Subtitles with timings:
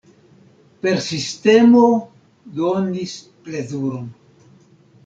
[0.85, 1.83] Persistemo
[2.57, 3.15] donis
[3.47, 4.11] plezuron!